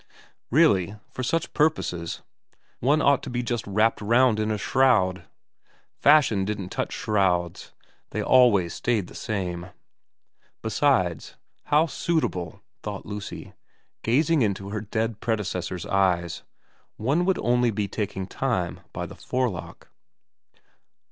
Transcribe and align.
Really 0.49 0.95
for 1.11 1.21
such 1.21 1.53
purposes 1.53 2.23
one 2.79 3.03
ought 3.03 3.21
to 3.21 3.29
be 3.29 3.43
j 3.43 3.53
ust 3.53 3.67
wrapped 3.67 4.01
round 4.01 4.39
in 4.39 4.49
a 4.49 4.57
shroud. 4.57 5.25
Fashion 5.99 6.43
didn't 6.43 6.69
touch 6.69 6.91
shrouds; 6.91 7.71
they 8.09 8.23
always 8.23 8.73
stayed 8.73 9.05
the 9.05 9.13
same. 9.13 9.67
Besides, 10.63 11.35
how 11.65 11.85
suitable, 11.85 12.63
thought 12.81 13.05
Lucy, 13.05 13.53
gazing 14.01 14.41
into 14.41 14.69
her 14.71 14.81
dead 14.81 15.19
predecessor's 15.19 15.85
eyes; 15.85 16.41
one 16.97 17.23
would 17.25 17.37
only 17.37 17.69
be 17.69 17.87
taking 17.87 18.25
time 18.25 18.79
by 18.93 19.05
the 19.05 19.13
forelock. 19.13 19.87